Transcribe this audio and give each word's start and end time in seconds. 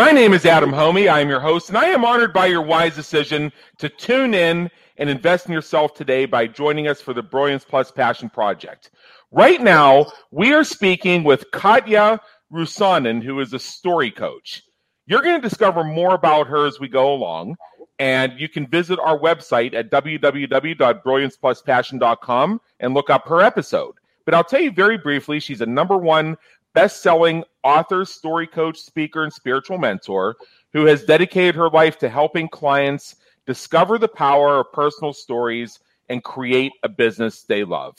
My 0.00 0.12
name 0.12 0.32
is 0.32 0.46
Adam 0.46 0.70
Hommey. 0.70 1.12
I 1.12 1.20
am 1.20 1.28
your 1.28 1.40
host, 1.40 1.68
and 1.68 1.76
I 1.76 1.88
am 1.88 2.06
honored 2.06 2.32
by 2.32 2.46
your 2.46 2.62
wise 2.62 2.94
decision 2.94 3.52
to 3.76 3.90
tune 3.90 4.32
in 4.32 4.70
and 4.96 5.10
invest 5.10 5.44
in 5.44 5.52
yourself 5.52 5.92
today 5.92 6.24
by 6.24 6.46
joining 6.46 6.88
us 6.88 7.02
for 7.02 7.12
the 7.12 7.22
Brilliance 7.22 7.66
Plus 7.66 7.90
Passion 7.90 8.30
Project. 8.30 8.92
Right 9.30 9.60
now, 9.60 10.10
we 10.30 10.54
are 10.54 10.64
speaking 10.64 11.22
with 11.22 11.50
Katja 11.50 12.18
Rusanen, 12.50 13.22
who 13.22 13.40
is 13.40 13.52
a 13.52 13.58
story 13.58 14.10
coach. 14.10 14.62
You're 15.04 15.20
going 15.20 15.38
to 15.38 15.46
discover 15.46 15.84
more 15.84 16.14
about 16.14 16.46
her 16.46 16.64
as 16.64 16.80
we 16.80 16.88
go 16.88 17.12
along, 17.12 17.58
and 17.98 18.40
you 18.40 18.48
can 18.48 18.66
visit 18.66 18.98
our 18.98 19.18
website 19.18 19.74
at 19.74 19.90
www.brilliancepluspassion.com 19.90 22.60
and 22.80 22.94
look 22.94 23.10
up 23.10 23.28
her 23.28 23.42
episode. 23.42 23.96
But 24.24 24.34
I'll 24.34 24.44
tell 24.44 24.62
you 24.62 24.70
very 24.70 24.96
briefly, 24.96 25.40
she's 25.40 25.60
a 25.60 25.66
number 25.66 25.98
one 25.98 26.38
best 26.74 27.02
selling 27.02 27.44
author, 27.64 28.04
story 28.04 28.46
coach, 28.46 28.78
speaker, 28.78 29.24
and 29.24 29.32
spiritual 29.32 29.78
mentor 29.78 30.36
who 30.72 30.86
has 30.86 31.04
dedicated 31.04 31.54
her 31.54 31.68
life 31.70 31.98
to 31.98 32.08
helping 32.08 32.48
clients 32.48 33.16
discover 33.46 33.98
the 33.98 34.08
power 34.08 34.60
of 34.60 34.72
personal 34.72 35.12
stories 35.12 35.80
and 36.08 36.22
create 36.22 36.72
a 36.82 36.88
business 36.88 37.42
they 37.42 37.64
love. 37.64 37.96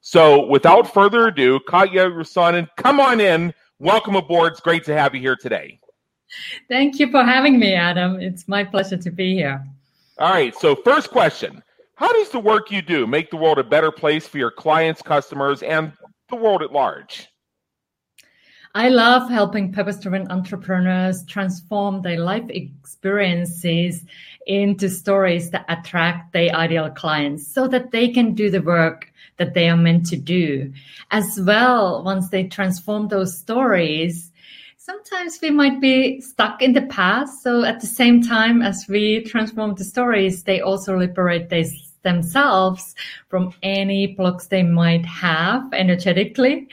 So, 0.00 0.46
without 0.46 0.92
further 0.92 1.28
ado, 1.28 1.60
Katja 1.68 2.10
Rusanen, 2.10 2.68
come 2.76 3.00
on 3.00 3.20
in. 3.20 3.54
Welcome 3.78 4.16
aboard. 4.16 4.52
It's 4.52 4.60
great 4.60 4.84
to 4.84 4.94
have 4.94 5.14
you 5.14 5.20
here 5.20 5.36
today. 5.36 5.78
Thank 6.68 6.98
you 6.98 7.10
for 7.10 7.22
having 7.22 7.58
me, 7.58 7.74
Adam. 7.74 8.20
It's 8.20 8.48
my 8.48 8.64
pleasure 8.64 8.96
to 8.96 9.10
be 9.10 9.34
here. 9.34 9.64
All 10.18 10.30
right. 10.32 10.54
So, 10.56 10.74
first 10.74 11.10
question 11.10 11.62
How 11.94 12.12
does 12.12 12.30
the 12.30 12.40
work 12.40 12.70
you 12.70 12.82
do 12.82 13.06
make 13.06 13.30
the 13.30 13.36
world 13.36 13.58
a 13.58 13.64
better 13.64 13.92
place 13.92 14.26
for 14.26 14.38
your 14.38 14.50
clients, 14.50 15.02
customers, 15.02 15.62
and 15.62 15.92
the 16.30 16.36
world 16.36 16.62
at 16.62 16.72
large? 16.72 17.28
I 18.74 18.88
love 18.88 19.28
helping 19.28 19.70
purpose 19.70 19.98
driven 19.98 20.30
entrepreneurs 20.30 21.26
transform 21.26 22.00
their 22.00 22.18
life 22.18 22.48
experiences 22.48 24.06
into 24.46 24.88
stories 24.88 25.50
that 25.50 25.66
attract 25.68 26.32
their 26.32 26.54
ideal 26.54 26.88
clients 26.88 27.46
so 27.46 27.68
that 27.68 27.90
they 27.90 28.08
can 28.08 28.32
do 28.32 28.50
the 28.50 28.62
work 28.62 29.12
that 29.36 29.52
they 29.52 29.68
are 29.68 29.76
meant 29.76 30.06
to 30.06 30.16
do. 30.16 30.72
As 31.10 31.38
well, 31.38 32.02
once 32.02 32.30
they 32.30 32.44
transform 32.44 33.08
those 33.08 33.38
stories, 33.38 34.32
sometimes 34.78 35.38
we 35.42 35.50
might 35.50 35.78
be 35.78 36.22
stuck 36.22 36.62
in 36.62 36.72
the 36.72 36.86
past. 36.86 37.42
So 37.42 37.64
at 37.64 37.80
the 37.80 37.86
same 37.86 38.22
time 38.22 38.62
as 38.62 38.86
we 38.88 39.22
transform 39.24 39.74
the 39.74 39.84
stories, 39.84 40.44
they 40.44 40.62
also 40.62 40.96
liberate 40.96 41.50
these 41.50 41.91
themselves 42.02 42.94
from 43.28 43.52
any 43.62 44.08
blocks 44.08 44.46
they 44.46 44.62
might 44.62 45.06
have 45.06 45.72
energetically. 45.72 46.68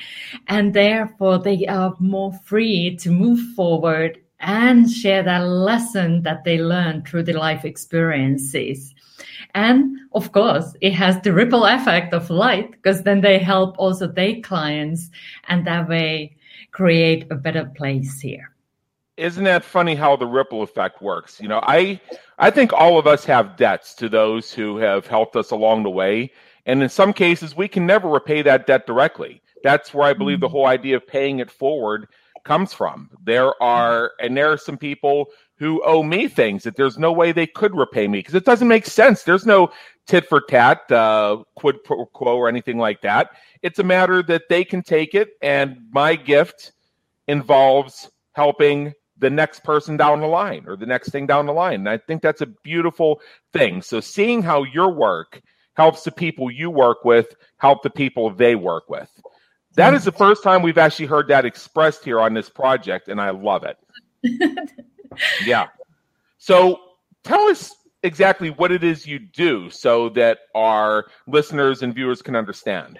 And 0.47 0.73
therefore 0.73 1.40
they 1.40 1.66
are 1.67 1.95
more 2.00 2.34
free 2.45 2.97
to 2.97 3.12
move 3.12 3.39
forward 3.56 4.19
and 4.39 4.89
share 4.89 5.23
that 5.23 5.47
lesson 5.47 6.23
that 6.23 6.44
they 6.44 6.59
learned 6.59 7.07
through 7.07 7.23
the 7.23 7.34
life 7.34 7.66
experiences. 7.66 8.94
And 9.53 9.97
of 10.13 10.31
course, 10.31 10.75
it 10.81 10.94
has 10.94 11.22
the 11.22 11.34
ripple 11.34 11.66
effect 11.66 12.13
of 12.13 12.29
light 12.29 12.72
because 12.72 13.03
then 13.03 13.22
they 13.22 13.39
help 13.39 13.78
also 13.78 14.07
their 14.07 14.39
clients 14.41 15.09
and 15.47 15.66
that 15.68 15.89
way 15.89 16.38
create 16.72 17.25
a 17.31 17.35
better 17.35 17.66
place 17.75 18.19
here 18.22 18.53
isn't 19.19 19.44
that 19.44 19.63
funny 19.63 19.96
how 19.96 20.16
the 20.16 20.25
ripple 20.25 20.62
effect 20.63 21.02
works? 21.02 21.40
You 21.40 21.47
know, 21.47 21.59
I 21.63 22.00
I 22.38 22.50
think 22.50 22.74
all 22.74 22.97
of 22.97 23.06
us 23.06 23.25
have 23.25 23.57
debts 23.57 23.94
to 23.96 24.09
those 24.09 24.53
who 24.53 24.78
have 24.78 25.06
helped 25.07 25.35
us 25.35 25.52
along 25.52 25.84
the 25.84 25.90
way, 25.90 26.31
and 26.66 26.81
in 26.81 26.90
some 26.90 27.13
cases 27.13 27.56
we 27.56 27.68
can 27.68 27.85
never 27.85 28.09
repay 28.09 28.41
that 28.44 28.66
debt 28.66 28.88
directly. 28.88 29.41
That's 29.63 29.94
where 29.94 30.07
I 30.07 30.13
believe 30.13 30.40
the 30.40 30.47
mm-hmm. 30.47 30.53
whole 30.53 30.66
idea 30.68 30.96
of 30.96 31.06
paying 31.06 31.40
it 31.40 31.52
forward 31.52 32.07
comes 32.46 32.74
from. 32.74 33.09
There 33.24 33.62
are 33.62 34.13
and 34.19 34.35
there 34.35 34.52
are 34.52 34.57
some 34.57 34.78
people 34.78 35.28
who 35.57 35.84
owe 35.84 36.03
me 36.03 36.30
things 36.30 36.63
that 36.63 36.78
there's 36.78 36.97
no 36.97 37.12
way 37.12 37.34
they 37.34 37.47
could 37.47 37.75
repay 37.75 38.07
me 38.07 38.19
because 38.19 38.36
it 38.36 38.46
doesn't 38.46 38.69
make 38.69 38.86
sense. 38.86 39.24
There's 39.24 39.46
no 39.46 39.72
tit 40.07 40.25
for 40.28 40.40
tat, 40.40 40.90
uh, 40.91 41.44
quid 41.56 41.84
pro 41.84 42.06
quo, 42.06 42.38
or 42.38 42.47
anything 42.47 42.78
like 42.78 43.01
that. 43.01 43.31
It's 43.62 43.80
a 43.80 43.84
matter 43.84 44.24
that 44.24 44.44
they 44.47 44.63
can 44.63 44.81
take 44.81 45.13
it, 45.13 45.31
and 45.41 45.78
my 45.91 46.16
gift 46.16 46.72
involves 47.28 48.09
helping 48.34 48.94
the 49.19 49.30
next 49.30 49.63
person 49.63 49.97
down 49.97 50.22
the 50.22 50.28
line 50.28 50.66
or 50.68 50.75
the 50.75 50.85
next 50.85 51.09
thing 51.09 51.28
down 51.28 51.46
the 51.46 51.53
line. 51.53 51.75
And 51.75 51.90
I 51.90 51.97
think 51.97 52.22
that's 52.22 52.41
a 52.41 52.46
beautiful 52.46 53.22
thing. 53.53 53.81
So 53.81 54.00
seeing 54.00 54.41
how 54.41 54.63
your 54.63 54.91
work 54.91 55.41
helps 55.75 56.03
the 56.03 56.12
people 56.12 56.52
you 56.52 56.69
work 56.69 57.06
with 57.06 57.35
help 57.57 57.84
the 57.84 57.90
people 57.90 58.30
they 58.31 58.56
work 58.56 58.90
with. 58.90 59.09
That 59.75 59.94
is 59.94 60.03
the 60.03 60.12
first 60.12 60.44
time 60.44 60.62
we've 60.62 60.78
actually 60.78 61.06
heard 61.06 61.28
that 61.28 61.46
expressed 61.46 62.03
here 62.03 62.19
on 62.19 62.34
this 62.34 62.50
project, 62.50 63.07
and 63.07 63.22
I 63.22 63.30
love 63.30 63.63
it. 63.63 63.78
yeah. 65.46 65.68
So 66.38 66.80
tell 67.24 67.44
us 67.44 67.74
exactly 68.03 68.50
what 68.50 68.72
it 68.72 68.84
is 68.84 69.06
you 69.06 69.19
do 69.19 69.69
so 69.69 70.09
that 70.09 70.40
our 70.56 71.06
listeners 71.28 71.81
and 71.81 71.94
viewers 71.94 72.22
can 72.22 72.36
understand. 72.36 73.00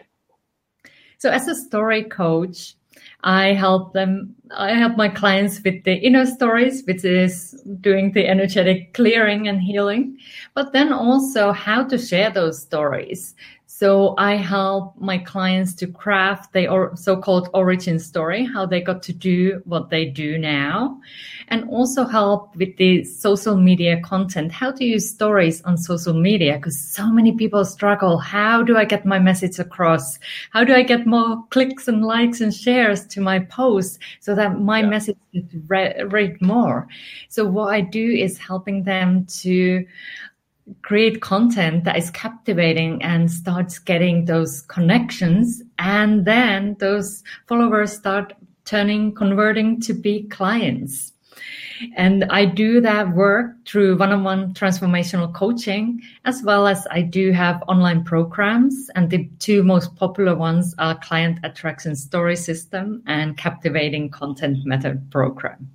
So, 1.18 1.30
as 1.30 1.48
a 1.50 1.56
story 1.56 2.04
coach, 2.04 2.76
I 3.24 3.54
help 3.54 3.94
them, 3.94 4.36
I 4.52 4.72
help 4.74 4.98
my 4.98 5.10
clients 5.10 5.62
with 5.64 5.84
the 5.84 5.96
inner 5.96 6.26
stories, 6.26 6.84
which 6.86 7.04
is 7.04 7.62
doing 7.82 8.12
the 8.12 8.28
energetic 8.28 8.94
clearing 8.94 9.48
and 9.48 9.62
healing, 9.62 10.18
but 10.54 10.74
then 10.74 10.94
also 10.94 11.52
how 11.52 11.84
to 11.84 11.98
share 11.98 12.32
those 12.32 12.62
stories. 12.62 13.36
So 13.80 14.14
I 14.18 14.36
help 14.36 14.98
my 14.98 15.18
clients 15.18 15.74
to 15.76 15.88
craft 15.88 16.52
their 16.52 16.94
so-called 16.98 17.48
origin 17.54 17.98
story, 17.98 18.44
how 18.44 18.66
they 18.66 18.82
got 18.82 19.02
to 19.04 19.14
do 19.14 19.62
what 19.64 19.90
they 19.90 20.04
do 20.04 20.38
now, 20.38 21.00
and 21.48 21.64
also 21.70 22.04
help 22.04 22.54
with 22.58 22.76
the 22.76 23.06
social 23.06 23.56
media 23.56 24.02
content, 24.02 24.52
how 24.52 24.72
to 24.74 24.84
use 24.84 25.10
stories 25.10 25.62
on 25.62 25.78
social 25.78 26.14
media, 26.14 26.58
because 26.58 26.78
so 26.78 27.10
many 27.10 27.32
people 27.32 27.64
struggle. 27.64 28.18
How 28.18 28.64
do 28.64 28.76
I 28.76 28.84
get 28.84 29.06
my 29.06 29.18
message 29.18 29.60
across? 29.60 30.20
How 30.52 30.66
do 30.66 30.74
I 30.74 30.84
get 30.84 31.08
more 31.08 31.42
clicks 31.50 31.88
and 31.88 32.04
likes 32.04 32.42
and 32.42 32.54
shares 32.54 33.08
to 33.08 33.22
my 33.22 33.40
posts 33.40 33.98
so 34.20 34.36
that 34.36 34.60
my 34.60 34.82
yeah. 34.82 34.90
message 34.90 35.18
is 35.32 35.46
read, 35.68 36.12
read 36.12 36.42
more? 36.42 36.86
So 37.30 37.46
what 37.46 37.74
I 37.74 37.80
do 37.80 38.12
is 38.12 38.38
helping 38.38 38.84
them 38.84 39.26
to 39.40 39.86
create 40.82 41.22
content 41.22 41.84
that 41.84 41.98
is 41.98 42.12
captivating 42.12 43.02
and 43.02 43.32
starts 43.32 43.80
getting 43.80 44.26
those 44.26 44.62
connections 44.64 45.62
and 45.78 46.26
then 46.26 46.76
those 46.80 47.24
followers 47.48 47.92
start 47.92 48.34
turning 48.66 49.14
converting 49.14 49.80
to 49.82 49.94
be 49.94 50.24
clients 50.24 51.14
And 51.96 52.26
I 52.26 52.46
do 52.46 52.82
that 52.82 53.16
work 53.16 53.56
through 53.66 53.98
one 53.98 54.12
on 54.12 54.24
one 54.24 54.54
transformational 54.54 55.34
coaching, 55.34 56.02
as 56.26 56.44
well 56.44 56.68
as 56.68 56.86
I 56.92 57.02
do 57.02 57.32
have 57.32 57.64
online 57.68 58.04
programs. 58.04 58.90
And 58.96 59.10
the 59.10 59.30
two 59.40 59.64
most 59.64 59.96
popular 59.96 60.36
ones 60.36 60.76
are 60.78 61.00
Client 61.00 61.40
Attraction 61.44 61.96
Story 61.96 62.36
System 62.36 63.02
and 63.08 63.38
Captivating 63.38 64.10
Content 64.10 64.66
Method 64.66 65.10
Program. 65.12 65.70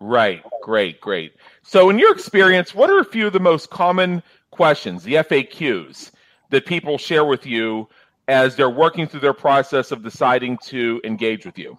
Right. 0.00 0.42
Great. 0.62 1.00
Great. 1.00 1.34
So, 1.62 1.90
in 1.90 1.98
your 1.98 2.12
experience, 2.12 2.74
what 2.74 2.90
are 2.90 3.00
a 3.00 3.04
few 3.04 3.26
of 3.26 3.32
the 3.32 3.40
most 3.40 3.70
common 3.70 4.22
questions, 4.50 5.02
the 5.02 5.14
FAQs, 5.14 6.12
that 6.50 6.66
people 6.66 6.98
share 6.98 7.24
with 7.24 7.44
you 7.46 7.88
as 8.28 8.56
they're 8.56 8.70
working 8.70 9.06
through 9.06 9.20
their 9.20 9.34
process 9.34 9.90
of 9.90 10.02
deciding 10.02 10.58
to 10.58 11.00
engage 11.04 11.44
with 11.44 11.58
you? 11.58 11.78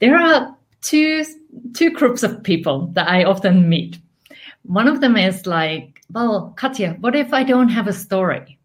There 0.00 0.16
are 0.16 0.56
two 0.80 1.24
two 1.74 1.90
groups 1.90 2.22
of 2.22 2.42
people 2.42 2.86
that 2.92 3.08
I 3.08 3.24
often 3.24 3.68
meet. 3.68 3.98
One 4.64 4.88
of 4.88 5.00
them 5.00 5.16
is 5.16 5.46
like, 5.46 6.00
well, 6.12 6.54
Katja, 6.56 6.96
what 7.00 7.16
if 7.16 7.32
I 7.32 7.42
don't 7.42 7.68
have 7.68 7.88
a 7.88 7.92
story? 7.92 8.58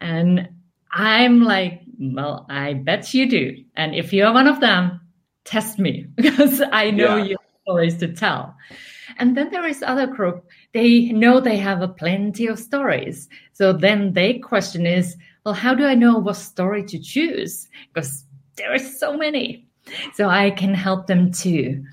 And 0.00 0.48
I'm 0.92 1.42
like, 1.42 1.82
well, 1.98 2.46
I 2.48 2.74
bet 2.74 3.14
you 3.14 3.28
do. 3.28 3.64
And 3.76 3.94
if 3.94 4.12
you're 4.12 4.32
one 4.32 4.46
of 4.46 4.60
them, 4.60 5.00
test 5.44 5.78
me 5.78 6.06
because 6.14 6.62
I 6.72 6.90
know 6.90 7.16
yeah. 7.16 7.24
you 7.24 7.36
have 7.40 7.62
stories 7.62 7.96
to 7.98 8.08
tell. 8.08 8.54
And 9.18 9.36
then 9.36 9.50
there 9.50 9.66
is 9.66 9.82
other 9.82 10.06
group, 10.06 10.44
they 10.72 11.12
know 11.12 11.40
they 11.40 11.56
have 11.58 11.82
a 11.82 11.88
plenty 11.88 12.46
of 12.46 12.58
stories. 12.58 13.28
So 13.52 13.72
then 13.72 14.12
their 14.12 14.38
question 14.38 14.86
is, 14.86 15.16
well, 15.44 15.54
how 15.54 15.74
do 15.74 15.84
I 15.84 15.94
know 15.94 16.18
what 16.18 16.36
story 16.36 16.84
to 16.84 16.98
choose? 16.98 17.68
Because 17.92 18.24
there 18.56 18.72
are 18.72 18.78
so 18.78 19.16
many. 19.16 19.66
So 20.14 20.28
I 20.28 20.50
can 20.50 20.72
help 20.74 21.06
them 21.06 21.30
too. 21.30 21.84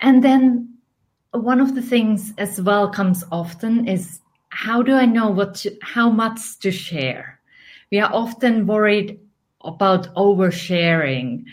And 0.00 0.22
then 0.22 0.74
one 1.32 1.60
of 1.60 1.74
the 1.74 1.82
things 1.82 2.32
as 2.38 2.60
well 2.60 2.88
comes 2.90 3.24
often 3.32 3.88
is 3.88 4.20
how 4.50 4.82
do 4.82 4.94
I 4.94 5.06
know 5.06 5.30
what 5.30 5.54
to, 5.56 5.76
how 5.82 6.10
much 6.10 6.58
to 6.60 6.70
share? 6.70 7.40
We 7.90 8.00
are 8.00 8.12
often 8.12 8.66
worried 8.66 9.18
about 9.62 10.14
oversharing. 10.14 11.44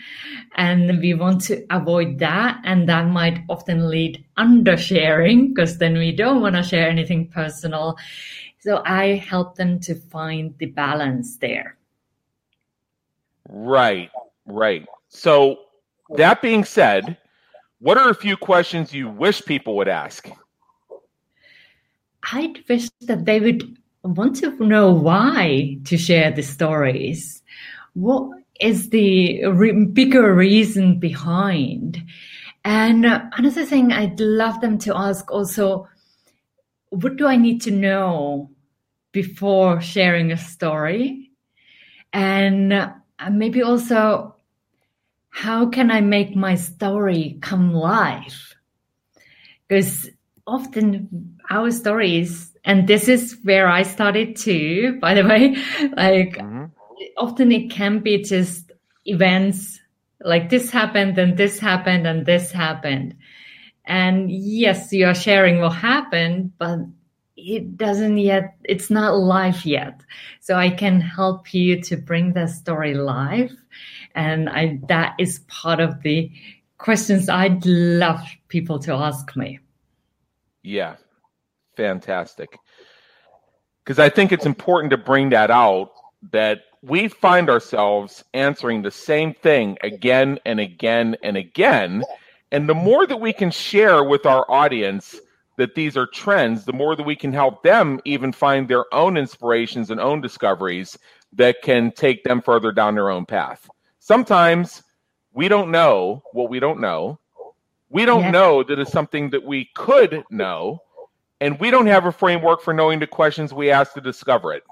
And 0.56 0.98
we 1.00 1.14
want 1.14 1.40
to 1.42 1.66
avoid 1.70 2.18
that 2.20 2.60
and 2.64 2.88
that 2.88 3.08
might 3.08 3.40
often 3.48 3.88
lead 3.88 4.24
undersharing 4.38 5.48
because 5.48 5.78
then 5.78 5.98
we 5.98 6.12
don't 6.12 6.40
want 6.40 6.56
to 6.56 6.62
share 6.62 6.88
anything 6.88 7.28
personal. 7.28 7.96
So 8.60 8.82
i 8.84 9.14
help 9.14 9.56
them 9.56 9.78
to 9.80 9.94
find 9.94 10.56
the 10.58 10.66
balance 10.66 11.36
there. 11.38 11.76
Right 13.48 14.10
right. 14.46 14.86
So 15.08 15.58
that 16.16 16.42
being 16.42 16.64
said 16.64 17.18
what 17.78 17.98
are 17.98 18.08
a 18.08 18.14
few 18.14 18.36
questions 18.36 18.94
you 18.94 19.08
wish 19.08 19.44
people 19.44 19.76
would 19.76 19.88
ask? 19.88 20.28
I'd 22.32 22.66
wish 22.68 22.88
that 23.02 23.26
they 23.26 23.38
would 23.38 23.76
want 24.02 24.36
to 24.36 24.50
know 24.64 24.92
why 24.92 25.78
to 25.84 25.98
share 25.98 26.30
the 26.30 26.42
stories 26.42 27.42
what 27.96 28.28
is 28.60 28.90
the 28.90 29.46
re- 29.46 29.86
bigger 29.86 30.34
reason 30.34 31.00
behind? 31.00 32.02
And 32.62 33.06
another 33.06 33.64
thing 33.64 33.90
I'd 33.90 34.20
love 34.20 34.60
them 34.60 34.76
to 34.80 34.94
ask 34.94 35.30
also, 35.32 35.88
what 36.90 37.16
do 37.16 37.26
I 37.26 37.36
need 37.36 37.62
to 37.62 37.70
know 37.70 38.50
before 39.12 39.80
sharing 39.80 40.30
a 40.30 40.36
story? 40.36 41.30
And 42.12 42.92
maybe 43.30 43.62
also, 43.62 44.36
how 45.30 45.66
can 45.70 45.90
I 45.90 46.02
make 46.02 46.36
my 46.36 46.56
story 46.56 47.38
come 47.40 47.72
live? 47.72 48.54
Because 49.68 50.10
often 50.46 51.38
our 51.48 51.70
stories, 51.70 52.52
and 52.62 52.86
this 52.86 53.08
is 53.08 53.38
where 53.42 53.68
I 53.68 53.84
started 53.84 54.36
too, 54.36 54.98
by 55.00 55.14
the 55.14 55.24
way, 55.24 55.56
like 55.96 56.36
mm-hmm 56.36 56.55
often 57.16 57.52
it 57.52 57.70
can 57.70 58.00
be 58.00 58.22
just 58.22 58.72
events 59.04 59.80
like 60.20 60.50
this 60.50 60.70
happened 60.70 61.18
and 61.18 61.36
this 61.36 61.58
happened 61.58 62.06
and 62.06 62.26
this 62.26 62.52
happened. 62.52 63.14
And 63.84 64.30
yes, 64.30 64.92
you 64.92 65.06
are 65.06 65.14
sharing 65.14 65.60
what 65.60 65.70
happened, 65.70 66.52
but 66.58 66.80
it 67.36 67.76
doesn't 67.76 68.18
yet, 68.18 68.56
it's 68.64 68.90
not 68.90 69.16
live 69.16 69.64
yet. 69.64 70.00
So 70.40 70.56
I 70.56 70.70
can 70.70 71.00
help 71.00 71.54
you 71.54 71.80
to 71.82 71.96
bring 71.96 72.32
that 72.32 72.50
story 72.50 72.94
live. 72.94 73.52
And 74.14 74.48
I, 74.48 74.80
that 74.88 75.14
is 75.18 75.40
part 75.46 75.80
of 75.80 76.02
the 76.02 76.30
questions 76.78 77.28
I'd 77.28 77.64
love 77.64 78.20
people 78.48 78.78
to 78.80 78.94
ask 78.94 79.36
me. 79.36 79.60
Yeah, 80.62 80.96
fantastic. 81.76 82.58
Because 83.84 83.98
I 83.98 84.08
think 84.08 84.32
it's 84.32 84.46
important 84.46 84.90
to 84.90 84.96
bring 84.96 85.28
that 85.30 85.50
out 85.50 85.92
that 86.32 86.62
we 86.82 87.08
find 87.08 87.50
ourselves 87.50 88.24
answering 88.34 88.82
the 88.82 88.90
same 88.90 89.34
thing 89.34 89.78
again 89.82 90.38
and 90.44 90.60
again 90.60 91.16
and 91.22 91.36
again. 91.36 92.02
And 92.52 92.68
the 92.68 92.74
more 92.74 93.06
that 93.06 93.20
we 93.20 93.32
can 93.32 93.50
share 93.50 94.04
with 94.04 94.26
our 94.26 94.48
audience 94.50 95.16
that 95.56 95.74
these 95.74 95.96
are 95.96 96.06
trends, 96.06 96.64
the 96.64 96.72
more 96.72 96.94
that 96.94 97.06
we 97.06 97.16
can 97.16 97.32
help 97.32 97.62
them 97.62 98.00
even 98.04 98.32
find 98.32 98.68
their 98.68 98.92
own 98.94 99.16
inspirations 99.16 99.90
and 99.90 100.00
own 100.00 100.20
discoveries 100.20 100.98
that 101.32 101.62
can 101.62 101.90
take 101.92 102.24
them 102.24 102.40
further 102.40 102.72
down 102.72 102.94
their 102.94 103.10
own 103.10 103.26
path. 103.26 103.68
Sometimes 103.98 104.82
we 105.32 105.48
don't 105.48 105.70
know 105.70 106.22
what 106.32 106.50
we 106.50 106.60
don't 106.60 106.80
know. 106.80 107.18
We 107.88 108.04
don't 108.04 108.22
yeah. 108.22 108.30
know 108.30 108.62
that 108.62 108.78
it's 108.78 108.92
something 108.92 109.30
that 109.30 109.44
we 109.44 109.70
could 109.74 110.24
know. 110.30 110.82
And 111.40 111.60
we 111.60 111.70
don't 111.70 111.86
have 111.86 112.06
a 112.06 112.12
framework 112.12 112.62
for 112.62 112.72
knowing 112.72 112.98
the 112.98 113.06
questions 113.06 113.52
we 113.52 113.70
ask 113.70 113.92
to 113.94 114.00
discover 114.00 114.54
it. 114.54 114.62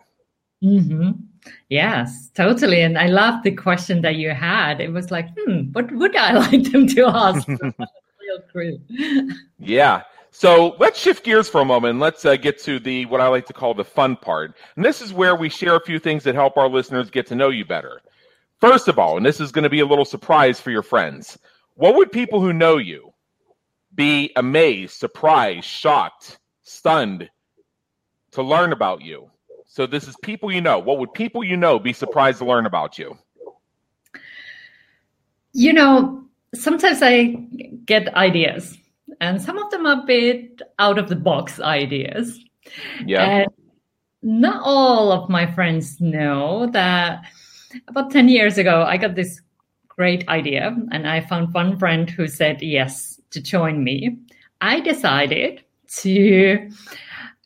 Mm-hmm. 0.63 1.11
Yes, 1.69 2.31
totally. 2.35 2.83
And 2.83 2.99
I 2.99 3.07
love 3.07 3.43
the 3.43 3.51
question 3.51 4.03
that 4.03 4.17
you 4.17 4.31
had. 4.31 4.81
It 4.81 4.93
was 4.93 5.11
like, 5.11 5.29
hmm, 5.37 5.73
what 5.73 5.91
would 5.93 6.17
I 6.17 6.33
like 6.51 6.71
them 6.71 6.87
to 6.89 7.07
ask? 7.07 7.49
Real 7.49 8.41
crew. 8.51 8.81
yeah. 9.59 10.03
So 10.31 10.75
let's 10.81 10.99
shift 10.99 11.25
gears 11.25 11.49
for 11.49 11.61
a 11.61 11.65
moment. 11.65 12.01
Let's 12.01 12.25
uh, 12.25 12.37
get 12.37 12.59
to 12.65 12.81
the 12.81 13.07
what 13.07 13.21
I 13.21 13.29
like 13.29 13.47
to 13.47 13.53
call 13.53 13.73
the 13.73 13.85
fun 13.85 14.17
part. 14.17 14.57
And 14.75 14.85
this 14.85 15.01
is 15.01 15.13
where 15.13 15.37
we 15.37 15.49
share 15.49 15.77
a 15.77 15.85
few 15.85 16.01
things 16.01 16.25
that 16.25 16.35
help 16.35 16.57
our 16.57 16.69
listeners 16.69 17.09
get 17.09 17.27
to 17.29 17.37
know 17.37 17.51
you 17.51 17.65
better. 17.65 18.01
First 18.61 18.89
of 18.89 18.99
all, 18.99 19.17
and 19.17 19.25
this 19.25 19.41
is 19.41 19.53
going 19.53 19.63
to 19.63 19.71
be 19.71 19.81
a 19.81 19.87
little 19.87 20.05
surprise 20.05 20.61
for 20.61 20.71
your 20.71 20.83
friends, 20.83 21.39
what 21.75 21.95
would 21.95 22.11
people 22.11 22.41
who 22.41 22.53
know 22.53 22.79
you 22.79 23.13
be 23.95 24.33
amazed, 24.37 24.95
surprised, 24.95 25.67
shocked, 25.67 26.39
stunned 26.63 27.31
to 28.33 28.43
learn 28.43 28.73
about 28.73 29.03
you? 29.03 29.31
So 29.67 29.87
this 29.87 30.07
is 30.07 30.17
people 30.23 30.53
you 30.53 30.61
know. 30.61 30.79
What 30.79 30.99
would 30.99 31.13
people 31.13 31.43
you 31.43 31.57
know 31.57 31.79
be 31.79 31.93
surprised 31.93 32.39
to 32.39 32.45
learn 32.45 32.67
about 32.67 32.99
you? 32.99 33.19
You 35.53 35.73
know, 35.73 36.25
sometimes 36.55 37.01
I 37.03 37.37
get 37.85 38.15
ideas, 38.15 38.77
and 39.21 39.41
some 39.41 39.59
of 39.59 39.71
them 39.71 39.87
are 39.87 40.03
a 40.03 40.07
bit 40.07 40.63
out 40.79 40.99
of 40.99 41.09
the 41.09 41.17
box 41.17 41.61
ideas. 41.61 42.39
Yeah. 43.05 43.23
And 43.23 43.49
not 44.23 44.63
all 44.65 45.13
of 45.13 45.29
my 45.29 45.47
friends 45.47 46.01
know 46.01 46.69
that 46.73 47.25
about 47.89 48.11
10 48.11 48.29
years 48.29 48.59
ago, 48.59 48.83
I 48.83 48.97
got 48.97 49.15
this 49.15 49.41
great 49.89 50.29
idea, 50.29 50.77
and 50.93 51.09
I 51.09 51.21
found 51.21 51.55
one 51.55 51.79
friend 51.79 52.09
who 52.09 52.27
said 52.27 52.63
yes 52.63 53.21
to 53.31 53.41
join 53.41 53.85
me. 53.85 54.19
I 54.61 54.81
decided 54.81 55.63
to 55.99 56.71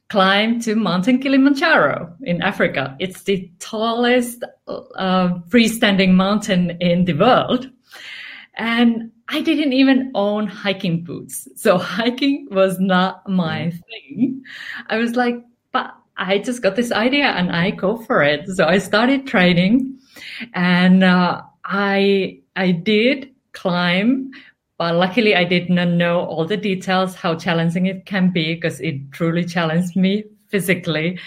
climb 0.09 0.61
to 0.61 0.75
Mountain 0.75 1.21
Kilimanjaro 1.21 2.15
in 2.23 2.41
Africa. 2.43 2.97
It's 2.99 3.23
the 3.25 3.51
tallest 3.59 4.43
uh, 4.67 5.29
freestanding 5.49 6.15
mountain 6.15 6.71
in 6.81 7.05
the 7.05 7.13
world. 7.13 7.71
And 8.55 9.13
I 9.29 9.43
didn't 9.43 9.75
even 9.75 10.11
own 10.15 10.47
hiking 10.47 11.05
boots. 11.05 11.47
So 11.57 11.77
hiking 11.79 12.49
was 12.51 12.81
not 12.81 13.29
my 13.29 13.73
mm. 13.73 13.81
thing. 13.85 14.43
I 14.89 14.97
was 14.97 15.15
like, 15.15 15.37
but 15.73 15.95
I 16.17 16.39
just 16.39 16.63
got 16.63 16.75
this 16.75 16.91
idea 16.91 17.27
and 17.27 17.53
I 17.53 17.71
go 17.71 17.99
for 17.99 18.23
it. 18.23 18.49
So 18.49 18.67
I 18.67 18.79
started 18.79 19.27
training 19.27 19.99
and 20.55 21.05
uh, 21.05 21.43
I, 21.65 22.41
I 22.57 22.73
did 22.73 23.35
climb 23.53 24.31
but 24.79 24.95
luckily, 24.95 25.35
I 25.35 25.43
did 25.43 25.69
not 25.69 25.89
know 25.89 26.21
all 26.21 26.45
the 26.45 26.57
details, 26.57 27.17
how 27.17 27.35
challenging 27.35 27.87
it 27.87 28.07
can 28.07 28.31
be, 28.31 28.55
because 28.55 28.81
it 28.81 29.11
truly 29.11 29.45
challenged 29.45 29.97
me 29.97 30.25
physically, 30.47 31.19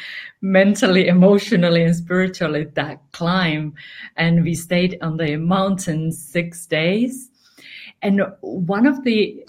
mentally, 0.41 1.07
emotionally, 1.07 1.83
and 1.83 1.93
spiritually, 1.93 2.67
that 2.75 3.01
climb. 3.11 3.73
And 4.15 4.43
we 4.43 4.55
stayed 4.55 4.97
on 5.01 5.17
the 5.17 5.35
mountain 5.35 6.13
six 6.13 6.65
days. 6.65 7.29
And 8.01 8.21
one 8.39 8.87
of 8.87 9.03
the 9.03 9.45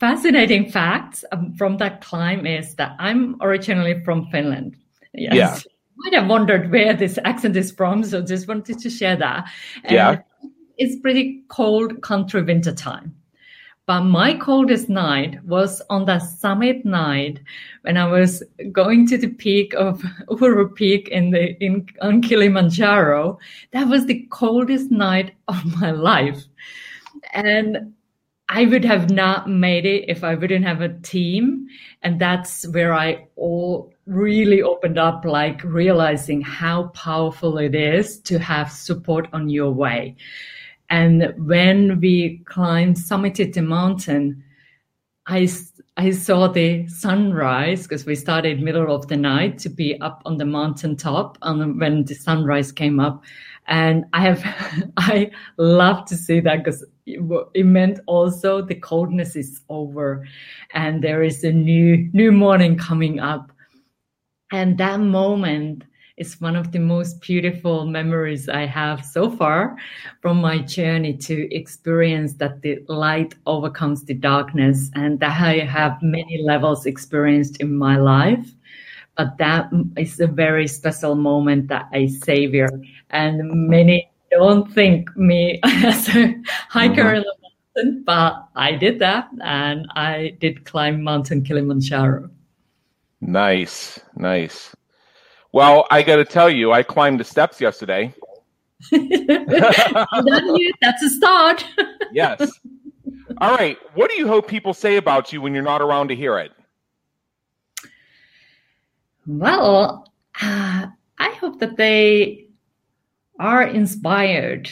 fascinating 0.00 0.68
facts 0.68 1.24
um, 1.30 1.54
from 1.54 1.76
that 1.76 2.00
climb 2.00 2.46
is 2.46 2.74
that 2.74 2.96
I'm 2.98 3.40
originally 3.40 4.02
from 4.02 4.26
Finland. 4.32 4.76
Yes. 5.14 5.34
Yeah. 5.34 5.58
might 5.98 6.14
have 6.20 6.28
wondered 6.28 6.72
where 6.72 6.94
this 6.94 7.16
accent 7.24 7.56
is 7.56 7.70
from, 7.70 8.02
so 8.02 8.22
just 8.22 8.48
wanted 8.48 8.80
to 8.80 8.90
share 8.90 9.14
that. 9.14 9.48
And 9.84 9.94
yeah 9.94 10.22
it's 10.82 11.00
pretty 11.00 11.42
cold 11.48 12.02
country 12.02 12.42
winter 12.42 12.72
time. 12.72 13.14
But 13.86 14.02
my 14.02 14.34
coldest 14.34 14.88
night 14.88 15.44
was 15.44 15.82
on 15.90 16.04
that 16.06 16.22
summit 16.22 16.84
night 16.84 17.40
when 17.82 17.96
I 17.96 18.06
was 18.06 18.42
going 18.70 19.06
to 19.08 19.18
the 19.18 19.28
peak 19.28 19.74
of 19.74 20.02
Uhuru 20.28 20.74
Peak 20.74 21.08
in 21.08 21.30
the 21.30 21.56
in 21.62 21.88
on 22.00 22.22
Kilimanjaro. 22.22 23.38
That 23.72 23.88
was 23.88 24.06
the 24.06 24.26
coldest 24.30 24.90
night 24.90 25.34
of 25.48 25.64
my 25.80 25.90
life. 25.92 26.44
And 27.32 27.94
I 28.48 28.66
would 28.66 28.84
have 28.84 29.10
not 29.10 29.48
made 29.48 29.86
it 29.86 30.08
if 30.08 30.24
I 30.24 30.34
wouldn't 30.34 30.64
have 30.64 30.80
a 30.80 30.98
team. 31.00 31.66
And 32.02 32.20
that's 32.20 32.66
where 32.68 32.92
I 32.92 33.28
all 33.36 33.92
really 34.06 34.62
opened 34.62 34.98
up, 34.98 35.24
like 35.24 35.62
realizing 35.64 36.40
how 36.40 36.88
powerful 36.88 37.58
it 37.58 37.74
is 37.74 38.20
to 38.20 38.38
have 38.38 38.70
support 38.70 39.28
on 39.32 39.48
your 39.48 39.70
way. 39.70 40.16
And 40.92 41.32
when 41.38 42.00
we 42.00 42.42
climbed, 42.44 42.96
summited 42.96 43.54
the 43.54 43.62
mountain, 43.62 44.44
I, 45.26 45.48
I 45.96 46.10
saw 46.10 46.48
the 46.48 46.86
sunrise 46.86 47.84
because 47.84 48.04
we 48.04 48.14
started 48.14 48.60
middle 48.60 48.94
of 48.94 49.08
the 49.08 49.16
night 49.16 49.56
to 49.60 49.70
be 49.70 49.98
up 50.02 50.20
on 50.26 50.36
the 50.36 50.44
mountain 50.44 50.96
top 50.96 51.38
and 51.40 51.80
when 51.80 52.04
the 52.04 52.14
sunrise 52.14 52.72
came 52.72 53.00
up. 53.00 53.24
And 53.68 54.04
I 54.12 54.20
have, 54.20 54.90
I 54.98 55.30
love 55.56 56.04
to 56.08 56.14
see 56.16 56.40
that 56.40 56.58
because 56.62 56.84
it, 57.06 57.20
it 57.54 57.64
meant 57.64 58.00
also 58.04 58.60
the 58.60 58.74
coldness 58.74 59.34
is 59.34 59.62
over 59.70 60.28
and 60.74 61.02
there 61.02 61.22
is 61.22 61.42
a 61.42 61.52
new, 61.52 62.10
new 62.12 62.32
morning 62.32 62.76
coming 62.76 63.18
up. 63.18 63.50
And 64.52 64.76
that 64.76 65.00
moment 65.00 65.84
is 66.16 66.40
one 66.40 66.56
of 66.56 66.72
the 66.72 66.78
most 66.78 67.20
beautiful 67.20 67.86
memories 67.86 68.48
I 68.48 68.66
have 68.66 69.04
so 69.04 69.30
far 69.30 69.76
from 70.20 70.40
my 70.40 70.58
journey 70.58 71.16
to 71.18 71.54
experience 71.54 72.34
that 72.34 72.62
the 72.62 72.84
light 72.88 73.34
overcomes 73.46 74.04
the 74.04 74.14
darkness 74.14 74.90
and 74.94 75.18
that 75.20 75.40
I 75.40 75.60
have 75.60 76.02
many 76.02 76.42
levels 76.42 76.86
experienced 76.86 77.60
in 77.60 77.76
my 77.76 77.96
life. 77.96 78.46
But 79.16 79.36
that 79.38 79.70
is 79.96 80.20
a 80.20 80.26
very 80.26 80.66
special 80.68 81.14
moment 81.14 81.68
that 81.68 81.88
I 81.92 82.06
savor. 82.06 82.68
And 83.10 83.68
many 83.68 84.10
don't 84.30 84.72
think 84.72 85.14
me 85.16 85.60
as 85.64 86.08
a 86.08 86.34
hiker 86.68 87.02
mm-hmm. 87.02 87.16
in 87.16 87.22
the 87.22 87.34
mountain, 87.42 88.02
but 88.04 88.48
I 88.54 88.72
did 88.72 88.98
that 89.00 89.28
and 89.42 89.86
I 89.94 90.36
did 90.40 90.64
climb 90.64 91.02
Mountain 91.02 91.44
Kilimanjaro. 91.44 92.30
Nice, 93.20 94.00
nice. 94.16 94.74
Well, 95.52 95.86
I 95.90 96.02
got 96.02 96.16
to 96.16 96.24
tell 96.24 96.48
you, 96.48 96.72
I 96.72 96.82
climbed 96.82 97.20
the 97.20 97.24
steps 97.24 97.60
yesterday. 97.60 98.14
That's 98.90 101.02
a 101.02 101.10
start. 101.10 101.64
yes. 102.12 102.58
All 103.38 103.54
right. 103.54 103.76
What 103.94 104.10
do 104.10 104.16
you 104.16 104.26
hope 104.26 104.48
people 104.48 104.72
say 104.72 104.96
about 104.96 105.32
you 105.32 105.42
when 105.42 105.54
you're 105.54 105.62
not 105.62 105.82
around 105.82 106.08
to 106.08 106.16
hear 106.16 106.38
it? 106.38 106.52
Well, 109.26 110.10
uh, 110.40 110.86
I 111.18 111.30
hope 111.30 111.60
that 111.60 111.76
they 111.76 112.46
are 113.38 113.62
inspired 113.62 114.70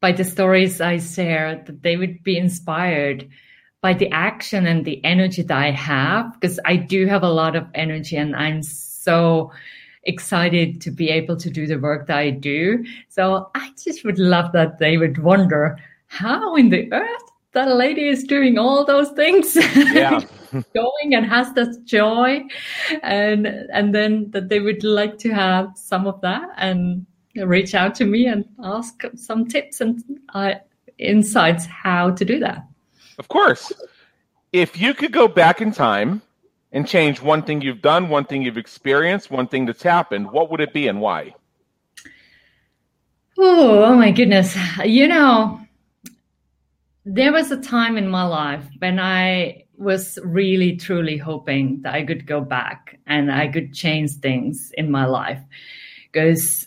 by 0.00 0.12
the 0.12 0.24
stories 0.24 0.80
I 0.80 0.98
share, 0.98 1.62
that 1.66 1.82
they 1.82 1.96
would 1.96 2.24
be 2.24 2.36
inspired 2.36 3.28
by 3.80 3.94
the 3.94 4.10
action 4.10 4.66
and 4.66 4.84
the 4.84 5.02
energy 5.04 5.42
that 5.42 5.56
I 5.56 5.70
have, 5.70 6.38
because 6.38 6.58
I 6.64 6.76
do 6.76 7.06
have 7.06 7.22
a 7.22 7.30
lot 7.30 7.56
of 7.56 7.66
energy 7.74 8.16
and 8.16 8.34
I'm 8.34 8.62
so 8.62 9.52
excited 10.04 10.80
to 10.80 10.90
be 10.90 11.10
able 11.10 11.36
to 11.36 11.50
do 11.50 11.66
the 11.66 11.78
work 11.78 12.06
that 12.06 12.18
I 12.18 12.30
do. 12.30 12.84
So 13.08 13.50
I 13.54 13.70
just 13.82 14.04
would 14.04 14.18
love 14.18 14.52
that 14.52 14.78
they 14.78 14.96
would 14.96 15.18
wonder 15.18 15.78
how 16.06 16.56
in 16.56 16.70
the 16.70 16.92
earth 16.92 17.22
that 17.52 17.74
lady 17.74 18.08
is 18.08 18.24
doing 18.24 18.58
all 18.58 18.84
those 18.84 19.10
things. 19.10 19.56
Yeah. 19.56 20.20
going 20.74 21.14
and 21.14 21.24
has 21.26 21.52
that 21.52 21.84
joy 21.84 22.42
and 23.02 23.46
and 23.46 23.94
then 23.94 24.28
that 24.32 24.48
they 24.48 24.58
would 24.58 24.82
like 24.82 25.16
to 25.18 25.30
have 25.30 25.70
some 25.76 26.08
of 26.08 26.20
that 26.22 26.48
and 26.56 27.06
reach 27.36 27.74
out 27.74 27.94
to 27.94 28.04
me 28.04 28.26
and 28.26 28.44
ask 28.64 29.04
some 29.14 29.46
tips 29.46 29.80
and 29.80 30.02
uh, 30.34 30.54
insights 30.98 31.66
how 31.66 32.10
to 32.10 32.24
do 32.24 32.40
that. 32.40 32.66
Of 33.18 33.28
course. 33.28 33.72
If 34.52 34.80
you 34.80 34.94
could 34.94 35.12
go 35.12 35.28
back 35.28 35.60
in 35.60 35.70
time 35.70 36.22
and 36.72 36.86
change 36.86 37.20
one 37.20 37.42
thing 37.42 37.60
you've 37.60 37.82
done, 37.82 38.08
one 38.08 38.24
thing 38.24 38.42
you've 38.42 38.58
experienced, 38.58 39.30
one 39.30 39.48
thing 39.48 39.66
that's 39.66 39.82
happened, 39.82 40.30
what 40.30 40.50
would 40.50 40.60
it 40.60 40.72
be 40.72 40.88
and 40.88 41.00
why? 41.00 41.34
Oh, 43.38 43.84
oh 43.84 43.96
my 43.96 44.10
goodness. 44.10 44.56
You 44.84 45.08
know, 45.08 45.60
there 47.04 47.32
was 47.32 47.50
a 47.50 47.60
time 47.60 47.96
in 47.96 48.08
my 48.08 48.24
life 48.24 48.64
when 48.78 49.00
I 49.00 49.64
was 49.76 50.18
really 50.22 50.76
truly 50.76 51.16
hoping 51.16 51.80
that 51.82 51.94
I 51.94 52.04
could 52.04 52.26
go 52.26 52.42
back 52.42 52.98
and 53.06 53.32
I 53.32 53.48
could 53.48 53.72
change 53.72 54.12
things 54.16 54.72
in 54.76 54.90
my 54.90 55.06
life 55.06 55.40
because 56.12 56.66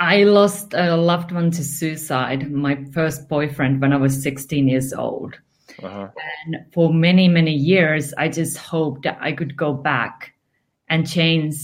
I 0.00 0.24
lost 0.24 0.74
a 0.74 0.96
loved 0.96 1.30
one 1.30 1.52
to 1.52 1.62
suicide, 1.62 2.50
my 2.50 2.84
first 2.92 3.28
boyfriend, 3.28 3.80
when 3.80 3.92
I 3.92 3.96
was 3.96 4.20
16 4.22 4.66
years 4.66 4.92
old. 4.92 5.38
Uh-huh. 5.82 6.08
And 6.46 6.64
for 6.72 6.92
many, 6.92 7.28
many 7.28 7.52
years, 7.52 8.14
I 8.14 8.28
just 8.28 8.56
hoped 8.56 9.02
that 9.02 9.18
I 9.20 9.32
could 9.32 9.56
go 9.56 9.72
back 9.72 10.32
and 10.88 11.08
change, 11.08 11.56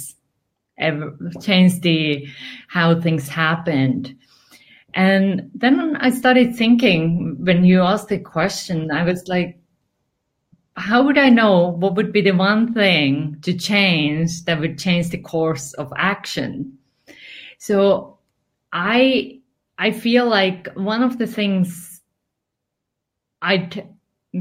change 1.41 1.81
the 1.81 2.27
how 2.69 3.01
things 3.01 3.29
happened. 3.29 4.17
And 4.95 5.51
then 5.55 5.97
I 5.97 6.11
started 6.11 6.57
thinking 6.57 7.37
when 7.39 7.65
you 7.65 7.83
asked 7.83 8.09
the 8.09 8.19
question, 8.19 8.91
I 8.91 9.05
was 9.05 9.29
like, 9.29 9.59
how 10.77 11.05
would 11.05 11.19
I 11.19 11.29
know 11.29 11.69
what 11.69 11.95
would 11.95 12.13
be 12.13 12.23
the 12.23 12.33
one 12.33 12.73
thing 12.73 13.37
to 13.43 13.53
change 13.53 14.45
that 14.45 14.59
would 14.61 14.79
change 14.79 15.11
the 15.11 15.19
course 15.19 15.75
of 15.75 15.93
action? 15.97 16.79
So 17.59 18.19
I 18.73 19.41
I 19.79 19.93
feel 19.93 20.27
like 20.29 20.69
one 20.75 21.03
of 21.03 21.19
the 21.19 21.27
things 21.27 22.01
I'd 23.43 23.89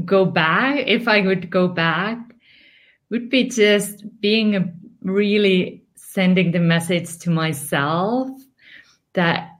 go 0.04 0.24
back, 0.24 0.84
if 0.86 1.08
I 1.08 1.20
would 1.20 1.50
go 1.50 1.68
back, 1.68 2.18
would 3.10 3.28
be 3.28 3.48
just 3.48 4.04
being 4.20 4.56
a, 4.56 4.72
really 5.02 5.82
sending 5.96 6.52
the 6.52 6.60
message 6.60 7.18
to 7.18 7.30
myself 7.30 8.28
that 9.14 9.50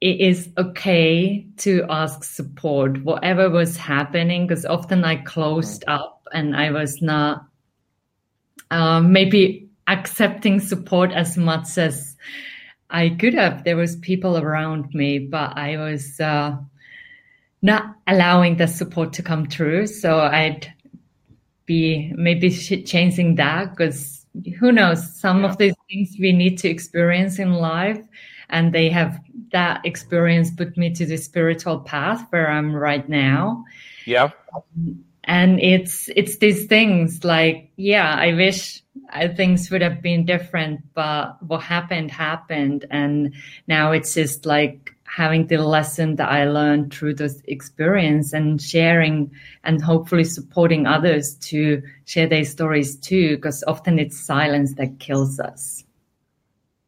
it 0.00 0.20
is 0.20 0.48
okay 0.58 1.46
to 1.58 1.84
ask 1.88 2.24
support, 2.24 3.02
whatever 3.04 3.48
was 3.48 3.76
happening, 3.76 4.46
because 4.46 4.64
often 4.66 5.04
I 5.04 5.16
closed 5.16 5.84
up 5.86 6.26
and 6.32 6.56
I 6.56 6.70
was 6.70 7.00
not 7.00 7.46
uh, 8.70 9.00
maybe 9.00 9.68
accepting 9.86 10.58
support 10.58 11.12
as 11.12 11.36
much 11.36 11.78
as 11.78 12.16
I 12.90 13.10
could 13.10 13.34
have. 13.34 13.64
There 13.64 13.76
was 13.76 13.96
people 13.96 14.38
around 14.38 14.92
me, 14.92 15.18
but 15.18 15.56
I 15.56 15.76
was 15.76 16.18
uh, 16.20 16.56
not 17.62 17.96
allowing 18.06 18.56
the 18.56 18.66
support 18.66 19.12
to 19.14 19.22
come 19.22 19.46
through. 19.46 19.86
So 19.86 20.18
I'd 20.18 20.72
be 21.64 22.12
maybe 22.16 22.50
changing 22.50 23.36
that 23.36 23.70
because 23.70 24.26
who 24.58 24.72
knows, 24.72 25.14
some 25.18 25.42
yeah. 25.42 25.48
of 25.48 25.58
these 25.58 25.74
things 25.88 26.16
we 26.18 26.32
need 26.32 26.58
to 26.58 26.68
experience 26.68 27.38
in 27.38 27.52
life. 27.54 28.00
And 28.50 28.72
they 28.72 28.90
have 28.90 29.18
that 29.52 29.80
experience 29.84 30.50
put 30.50 30.76
me 30.76 30.92
to 30.94 31.06
the 31.06 31.16
spiritual 31.16 31.80
path 31.80 32.26
where 32.30 32.50
I'm 32.50 32.74
right 32.74 33.08
now. 33.08 33.64
Yeah. 34.04 34.30
and 35.24 35.60
it's 35.60 36.08
it's 36.16 36.38
these 36.38 36.66
things 36.66 37.22
like 37.22 37.70
yeah 37.76 38.16
i 38.18 38.32
wish 38.34 38.82
uh, 39.12 39.28
things 39.28 39.70
would 39.70 39.82
have 39.82 40.02
been 40.02 40.24
different 40.24 40.80
but 40.94 41.40
what 41.44 41.62
happened 41.62 42.10
happened 42.10 42.84
and 42.90 43.32
now 43.68 43.92
it's 43.92 44.14
just 44.14 44.46
like 44.46 44.94
having 45.14 45.46
the 45.46 45.58
lesson 45.58 46.16
that 46.16 46.30
I 46.30 46.44
learned 46.44 46.94
through 46.94 47.14
this 47.16 47.42
experience 47.44 48.32
and 48.32 48.60
sharing 48.60 49.30
and 49.62 49.82
hopefully 49.82 50.24
supporting 50.24 50.86
others 50.86 51.34
to 51.50 51.82
share 52.06 52.26
their 52.26 52.46
stories 52.46 52.96
too, 52.96 53.36
because 53.36 53.62
often 53.66 53.98
it's 53.98 54.18
silence 54.18 54.72
that 54.76 54.98
kills 55.00 55.38
us. 55.38 55.84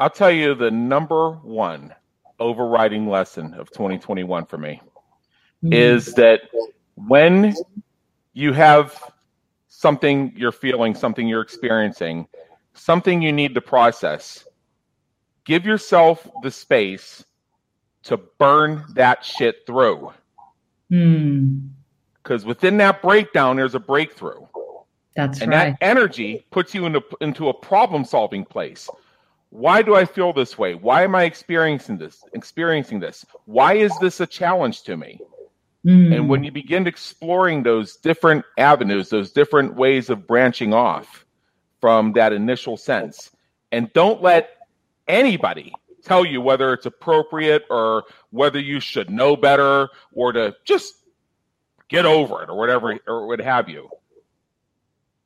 I'll 0.01 0.09
tell 0.09 0.31
you 0.31 0.55
the 0.55 0.71
number 0.71 1.33
one 1.33 1.95
overriding 2.41 3.11
lesson 3.11 3.53
of 3.55 3.71
2021 3.71 4.47
for 4.47 4.57
me 4.57 4.81
mm-hmm. 5.63 5.75
is 5.75 6.15
that 6.15 6.41
when 6.95 7.55
you 8.33 8.55
have 8.55 8.99
something 9.69 10.33
you're 10.35 10.51
feeling, 10.51 10.95
something 10.95 11.29
you're 11.29 11.43
experiencing, 11.43 12.27
something 12.73 13.21
you 13.21 13.33
need 13.33 13.55
to 13.55 13.61
process, 13.61 14.47
give 15.45 15.67
yourself 15.67 16.27
the 16.43 16.51
space 16.51 17.23
to 18.05 18.17
burn 18.17 18.85
that 18.95 19.25
shit 19.25 19.67
through. 19.67 20.13
Hmm. 20.91 21.59
Because 22.23 22.45
within 22.45 22.79
that 22.79 23.03
breakdown, 23.03 23.57
there's 23.57 23.75
a 23.75 23.81
breakthrough. 23.81 24.47
That's 25.15 25.41
and 25.41 25.51
right. 25.53 25.77
that 25.81 25.87
energy 25.87 26.47
puts 26.51 26.75
you 26.75 26.87
into 26.87 27.03
into 27.21 27.49
a 27.49 27.55
problem 27.55 28.05
solving 28.05 28.45
place. 28.45 28.89
Why 29.51 29.83
do 29.83 29.95
I 29.95 30.05
feel 30.05 30.33
this 30.33 30.59
way? 30.59 30.75
Why 30.75 31.05
am 31.05 31.15
I 31.15 31.25
experiencing 31.25 31.99
this? 31.99 32.25
Experiencing 32.33 32.99
this? 32.99 33.25
Why 33.45 33.75
is 33.75 33.97
this 34.01 34.21
a 34.21 34.27
challenge 34.27 34.83
to 34.83 34.97
me? 34.97 35.21
Mm. 35.87 36.17
And 36.17 36.29
when 36.29 36.43
you 36.43 36.51
begin 36.51 36.87
exploring 36.87 37.63
those 37.63 37.97
different 37.97 38.45
avenues, 38.59 39.11
those 39.11 39.31
different 39.31 39.77
ways 39.77 40.11
of 40.11 40.27
branching 40.27 40.75
off 40.75 41.25
from 41.81 42.15
that 42.15 42.33
initial 42.33 42.77
sense, 42.77 43.31
and 43.71 43.93
don't 43.93 44.23
let 44.23 44.51
anybody 45.07 45.73
tell 46.05 46.25
you 46.25 46.41
whether 46.41 46.73
it's 46.73 46.87
appropriate 46.87 47.65
or 47.71 48.05
whether 48.31 48.59
you 48.59 48.81
should 48.81 49.11
know 49.11 49.37
better 49.37 49.89
or 50.13 50.33
to 50.33 50.55
just 50.65 50.95
get 51.89 52.05
over 52.07 52.43
it 52.43 52.51
or 52.51 52.57
whatever 52.57 52.99
or 53.07 53.27
what 53.27 53.41
have 53.41 53.69
you. 53.69 53.89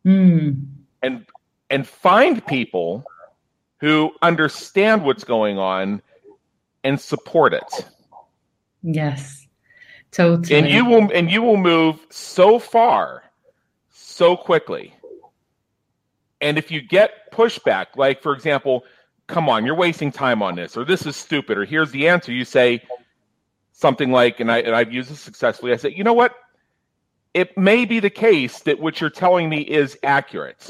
Mm. 0.07 0.67
And 1.03 1.27
and 1.71 1.87
find 1.87 2.45
people 2.47 3.05
who 3.81 4.11
understand 4.23 5.05
what's 5.05 5.25
going 5.25 5.59
on 5.59 6.03
and 6.85 7.01
support 7.01 7.55
it. 7.55 7.87
Yes. 8.83 9.47
Totally. 10.11 10.59
And 10.59 10.69
you 10.69 10.85
will 10.85 11.11
and 11.13 11.31
you 11.31 11.43
will 11.43 11.57
move 11.57 12.07
so 12.11 12.59
far 12.59 13.25
so 13.91 14.37
quickly. 14.37 14.95
And 16.41 16.57
if 16.59 16.71
you 16.71 16.81
get 16.81 17.33
pushback, 17.33 17.87
like 17.97 18.23
for 18.23 18.33
example, 18.33 18.85
come 19.29 19.49
on, 19.49 19.65
you're 19.65 19.77
wasting 19.77 20.11
time 20.11 20.43
on 20.43 20.57
this, 20.57 20.77
or 20.77 20.85
this 20.85 21.07
is 21.07 21.15
stupid, 21.15 21.57
or 21.57 21.65
here's 21.65 21.93
the 21.93 22.09
answer, 22.09 22.33
you 22.33 22.45
say 22.45 22.83
something 23.73 24.11
like, 24.11 24.41
and 24.41 24.51
I 24.51 24.59
and 24.59 24.75
I've 24.75 24.93
used 24.93 25.11
this 25.11 25.21
successfully, 25.21 25.73
I 25.73 25.77
say, 25.77 25.91
you 25.91 26.03
know 26.03 26.13
what? 26.13 26.35
It 27.35 27.57
may 27.57 27.85
be 27.85 28.01
the 28.01 28.11
case 28.11 28.61
that 28.61 28.81
what 28.81 29.01
you're 29.01 29.11
telling 29.11 29.49
me 29.49 29.61
is 29.61 29.97
accurate. 30.03 30.69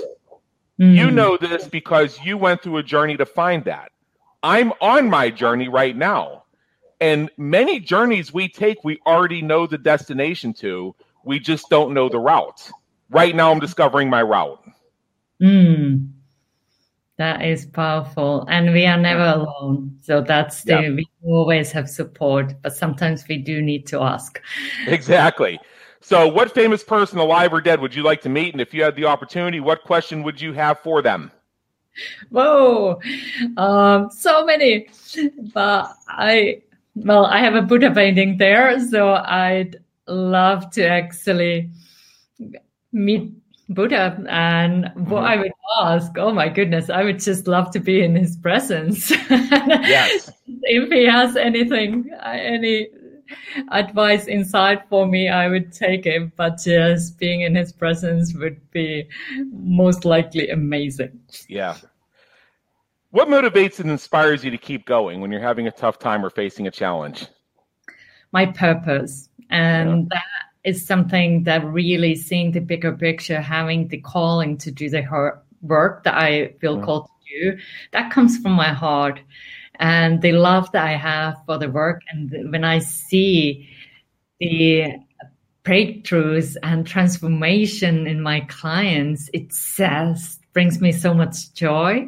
Mm. 0.78 0.94
You 0.94 1.10
know 1.10 1.38
this 1.38 1.66
because 1.66 2.20
you 2.20 2.36
went 2.36 2.62
through 2.62 2.76
a 2.76 2.82
journey 2.82 3.16
to 3.16 3.24
find 3.24 3.64
that. 3.64 3.92
I'm 4.42 4.72
on 4.80 5.08
my 5.08 5.30
journey 5.30 5.68
right 5.68 5.96
now. 5.96 6.44
And 7.00 7.30
many 7.36 7.80
journeys 7.80 8.32
we 8.32 8.48
take, 8.48 8.82
we 8.84 8.98
already 9.06 9.40
know 9.40 9.66
the 9.66 9.78
destination 9.78 10.52
to. 10.54 10.94
We 11.24 11.38
just 11.38 11.70
don't 11.70 11.94
know 11.94 12.08
the 12.08 12.18
route. 12.18 12.70
Right 13.08 13.34
now, 13.34 13.52
I'm 13.52 13.60
discovering 13.60 14.10
my 14.10 14.22
route. 14.22 14.62
Mm. 15.40 16.10
That 17.18 17.44
is 17.44 17.66
powerful. 17.66 18.46
And 18.48 18.72
we 18.72 18.86
are 18.86 18.96
never 18.96 19.24
alone. 19.24 19.98
So 20.00 20.20
that's 20.20 20.62
the, 20.62 20.82
yeah. 20.82 20.90
we 20.90 21.08
always 21.24 21.72
have 21.72 21.90
support, 21.90 22.54
but 22.62 22.74
sometimes 22.74 23.26
we 23.28 23.38
do 23.38 23.60
need 23.60 23.86
to 23.88 24.00
ask. 24.00 24.40
Exactly. 24.86 25.58
So, 26.00 26.28
what 26.28 26.54
famous 26.54 26.84
person, 26.84 27.18
alive 27.18 27.52
or 27.52 27.60
dead, 27.60 27.80
would 27.80 27.94
you 27.94 28.02
like 28.02 28.22
to 28.22 28.28
meet? 28.28 28.54
And 28.54 28.60
if 28.60 28.72
you 28.72 28.84
had 28.84 28.94
the 28.94 29.04
opportunity, 29.04 29.58
what 29.60 29.82
question 29.82 30.22
would 30.22 30.40
you 30.40 30.52
have 30.52 30.78
for 30.78 31.02
them? 31.02 31.32
Whoa, 32.30 33.00
um, 33.56 34.10
so 34.10 34.44
many. 34.44 34.88
But 35.52 35.92
I, 36.08 36.62
well, 36.94 37.26
I 37.26 37.40
have 37.40 37.56
a 37.56 37.62
Buddha 37.62 37.90
painting 37.92 38.36
there, 38.36 38.78
so 38.88 39.14
I'd 39.14 39.76
love 40.06 40.70
to 40.70 40.86
actually 40.86 41.70
meet 42.92 43.32
Buddha. 43.68 44.24
And 44.28 44.84
what 44.94 45.24
mm-hmm. 45.24 45.26
I 45.26 45.36
would 45.36 45.52
ask, 45.80 46.16
oh 46.18 46.32
my 46.32 46.48
goodness, 46.48 46.90
I 46.90 47.04
would 47.04 47.20
just 47.20 47.46
love 47.46 47.70
to 47.72 47.80
be 47.80 48.02
in 48.02 48.14
his 48.14 48.36
presence. 48.36 49.10
yes. 49.30 50.30
if 50.46 50.90
he 50.90 51.04
has 51.06 51.36
anything, 51.36 52.10
uh, 52.24 52.30
any 52.30 52.88
advice 53.70 54.26
inside 54.26 54.82
for 54.88 55.06
me, 55.06 55.28
I 55.28 55.48
would 55.48 55.72
take 55.72 56.06
it. 56.06 56.34
But 56.36 56.58
just 56.58 57.18
being 57.18 57.42
in 57.42 57.54
his 57.54 57.72
presence 57.72 58.34
would 58.34 58.58
be 58.70 59.08
most 59.50 60.04
likely 60.04 60.48
amazing. 60.48 61.20
Yeah. 61.48 61.76
What 63.10 63.28
motivates 63.28 63.80
and 63.80 63.90
inspires 63.90 64.44
you 64.44 64.50
to 64.50 64.58
keep 64.58 64.84
going 64.84 65.20
when 65.20 65.30
you're 65.30 65.40
having 65.40 65.66
a 65.66 65.72
tough 65.72 65.98
time 65.98 66.24
or 66.24 66.30
facing 66.30 66.66
a 66.66 66.70
challenge? 66.70 67.26
My 68.32 68.46
purpose. 68.46 69.28
And 69.50 70.02
yeah. 70.12 70.18
that 70.18 70.68
is 70.68 70.84
something 70.84 71.44
that 71.44 71.64
really 71.64 72.14
seeing 72.14 72.52
the 72.52 72.60
bigger 72.60 72.92
picture, 72.92 73.40
having 73.40 73.88
the 73.88 73.98
calling 73.98 74.58
to 74.58 74.70
do 74.70 74.90
the 74.90 75.00
work 75.62 76.04
that 76.04 76.14
I 76.14 76.54
feel 76.60 76.78
yeah. 76.78 76.84
called 76.84 77.06
to 77.06 77.52
do, 77.52 77.58
that 77.92 78.10
comes 78.10 78.38
from 78.38 78.52
my 78.52 78.72
heart 78.72 79.20
and 79.78 80.20
the 80.22 80.32
love 80.32 80.70
that 80.72 80.84
I 80.84 80.96
have 80.96 81.36
for 81.46 81.58
the 81.58 81.68
work. 81.68 82.02
And 82.10 82.52
when 82.52 82.64
I 82.64 82.80
see 82.80 83.68
the 84.40 84.94
breakthroughs 85.64 86.56
and 86.62 86.86
transformation 86.86 88.06
in 88.06 88.22
my 88.22 88.40
clients, 88.40 89.28
it 89.32 89.52
says 89.52 90.38
brings 90.52 90.80
me 90.80 90.90
so 90.90 91.14
much 91.14 91.52
joy 91.52 92.04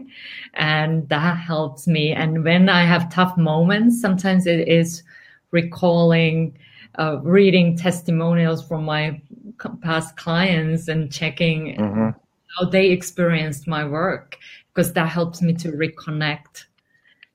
and 0.55 1.09
that 1.09 1.37
helps 1.37 1.87
me. 1.87 2.11
And 2.11 2.43
when 2.43 2.69
I 2.69 2.85
have 2.85 3.13
tough 3.13 3.37
moments, 3.37 4.01
sometimes 4.01 4.47
it 4.47 4.67
is 4.67 5.05
recalling, 5.53 6.59
uh, 6.99 7.19
reading 7.23 7.77
testimonials 7.77 8.67
from 8.67 8.85
my 8.85 9.21
past 9.83 10.17
clients 10.17 10.89
and 10.89 11.13
checking 11.13 11.77
mm-hmm. 11.77 12.19
How 12.57 12.67
they 12.67 12.91
experienced 12.91 13.67
my 13.67 13.85
work 13.85 14.37
because 14.73 14.93
that 14.93 15.09
helps 15.09 15.43
me 15.43 15.53
to 15.55 15.73
reconnect 15.73 16.65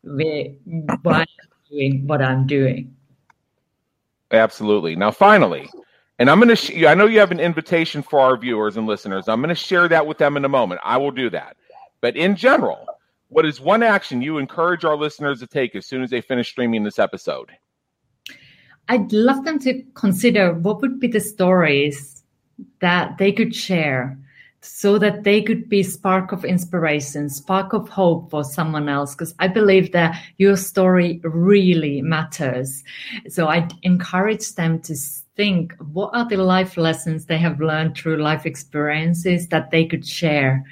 with 0.04 0.54
why 1.02 1.22
I'm 1.22 1.26
doing 1.70 2.08
what 2.08 2.22
I'm 2.22 2.48
doing. 2.48 2.96
Absolutely. 4.32 4.96
Now, 4.96 5.12
finally, 5.12 5.70
and 6.20 6.30
I'm 6.30 6.40
going 6.40 6.50
to, 6.50 6.56
sh- 6.56 6.84
I 6.86 6.94
know 6.94 7.06
you 7.06 7.20
have 7.20 7.32
an 7.32 7.40
invitation 7.40 8.02
for 8.02 8.20
our 8.20 8.38
viewers 8.38 8.78
and 8.78 8.88
listeners. 8.88 9.28
I'm 9.28 9.42
going 9.42 9.50
to 9.50 9.56
share 9.56 9.88
that 9.90 10.06
with 10.06 10.18
them 10.18 10.38
in 10.38 10.46
a 10.46 10.50
moment. 10.50 10.82
I 10.84 10.98
will 10.98 11.12
do 11.12 11.30
that. 11.32 11.58
But 12.02 12.16
in 12.16 12.36
general, 12.36 12.86
what 13.30 13.46
is 13.46 13.60
one 13.60 13.84
action 13.84 14.22
you 14.22 14.38
encourage 14.38 14.86
our 14.86 14.96
listeners 14.96 15.40
to 15.40 15.48
take 15.48 15.76
as 15.76 15.86
soon 15.86 16.04
as 16.04 16.10
they 16.10 16.22
finish 16.22 16.50
streaming 16.50 16.84
this 16.84 17.00
episode? 17.00 17.52
I'd 18.88 19.12
love 19.12 19.44
them 19.46 19.60
to 19.60 19.84
consider 19.96 20.54
what 20.54 20.82
would 20.82 21.00
be 21.00 21.08
the 21.08 21.20
stories 21.20 22.24
that 22.80 23.18
they 23.18 23.32
could 23.32 23.54
share 23.56 24.18
so 24.66 24.98
that 24.98 25.24
they 25.24 25.42
could 25.44 25.70
be 25.70 25.84
spark 25.84 26.32
of 26.32 26.44
inspiration 26.44 27.30
spark 27.30 27.72
of 27.72 27.88
hope 27.88 28.32
for 28.32 28.44
someone 28.44 28.90
else 28.90 29.14
because 29.14 29.36
i 29.40 29.48
believe 29.48 29.92
that 29.92 30.20
your 30.38 30.58
story 30.58 31.22
really 31.24 32.02
matters. 32.02 32.84
So 33.30 33.48
i 33.48 33.68
encourage 33.84 34.56
them 34.56 34.82
to 34.82 34.96
think 35.36 35.74
what 35.94 36.16
are 36.16 36.28
the 36.28 36.38
life 36.38 36.78
lessons 36.78 37.26
they 37.26 37.38
have 37.38 37.62
learned 37.62 37.96
through 37.96 38.18
life 38.18 38.46
experiences 38.46 39.50
that 39.50 39.70
they 39.70 39.86
could 39.86 40.06
share? 40.06 40.64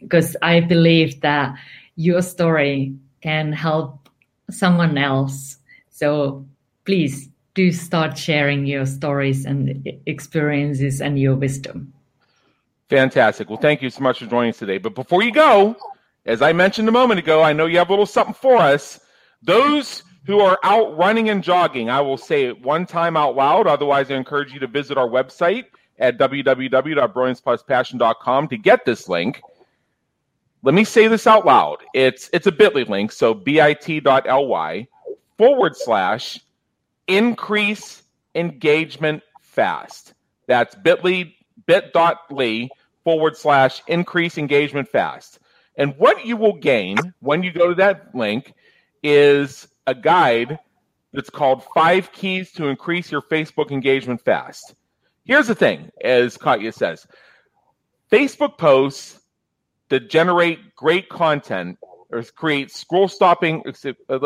Because 0.00 0.36
i 0.42 0.60
believe 0.60 1.20
that 1.22 1.54
your 1.96 2.20
story 2.22 2.94
can 3.22 3.52
help 3.52 4.08
someone 4.50 4.98
else. 4.98 5.56
So 5.90 6.44
please 6.84 7.28
do 7.54 7.70
start 7.70 8.18
sharing 8.18 8.66
your 8.66 8.86
stories 8.86 9.46
and 9.46 9.88
experiences 10.06 11.00
and 11.00 11.18
your 11.18 11.36
wisdom 11.36 11.92
Fantastic. 12.92 13.48
Well, 13.48 13.58
thank 13.58 13.80
you 13.80 13.88
so 13.90 14.02
much 14.02 14.18
for 14.18 14.26
joining 14.26 14.50
us 14.50 14.58
today. 14.58 14.76
But 14.78 14.94
before 14.94 15.22
you 15.22 15.32
go, 15.32 15.76
as 16.26 16.42
I 16.42 16.52
mentioned 16.52 16.86
a 16.88 16.92
moment 16.92 17.18
ago, 17.18 17.42
I 17.42 17.54
know 17.54 17.66
you 17.66 17.78
have 17.78 17.88
a 17.88 17.92
little 17.92 18.06
something 18.06 18.34
for 18.34 18.58
us. 18.58 19.00
Those 19.42 20.02
who 20.26 20.40
are 20.40 20.58
out 20.62 20.94
running 20.96 21.30
and 21.30 21.42
jogging, 21.42 21.90
I 21.90 22.00
will 22.02 22.18
say 22.18 22.44
it 22.44 22.62
one 22.62 22.86
time 22.86 23.16
out 23.16 23.34
loud. 23.34 23.66
Otherwise, 23.66 24.10
I 24.10 24.16
encourage 24.16 24.52
you 24.52 24.60
to 24.60 24.66
visit 24.66 24.98
our 24.98 25.08
website 25.08 25.64
at 25.98 26.18
www.brilliancepluspassion.com 26.18 28.48
to 28.48 28.58
get 28.58 28.84
this 28.84 29.08
link. 29.08 29.40
Let 30.62 30.74
me 30.74 30.84
say 30.84 31.08
this 31.08 31.26
out 31.26 31.46
loud. 31.46 31.78
It's 31.94 32.28
it's 32.32 32.46
a 32.46 32.52
bit.ly 32.52 32.82
link, 32.82 33.10
so 33.10 33.34
bit.ly 33.34 34.86
forward 35.38 35.76
slash 35.76 36.38
increase 37.08 38.02
engagement 38.34 39.22
fast. 39.40 40.12
That's 40.46 40.74
bit.ly 40.76 41.34
bit.ly 41.66 42.68
forward 43.04 43.36
slash 43.36 43.82
increase 43.86 44.38
engagement 44.38 44.88
fast. 44.88 45.38
And 45.76 45.94
what 45.96 46.24
you 46.26 46.36
will 46.36 46.54
gain 46.54 46.98
when 47.20 47.42
you 47.42 47.52
go 47.52 47.68
to 47.68 47.74
that 47.76 48.14
link 48.14 48.52
is 49.02 49.68
a 49.86 49.94
guide 49.94 50.58
that's 51.12 51.30
called 51.30 51.64
Five 51.74 52.12
Keys 52.12 52.52
to 52.52 52.66
Increase 52.68 53.10
Your 53.10 53.22
Facebook 53.22 53.70
Engagement 53.70 54.20
Fast. 54.20 54.74
Here's 55.24 55.46
the 55.46 55.54
thing, 55.54 55.90
as 56.02 56.36
Katja 56.36 56.72
says 56.72 57.06
Facebook 58.10 58.58
posts 58.58 59.20
that 59.88 60.10
generate 60.10 60.74
great 60.74 61.08
content 61.08 61.78
or 62.10 62.22
create 62.22 62.70
scroll 62.70 63.08
stopping. 63.08 63.62
let 64.08 64.22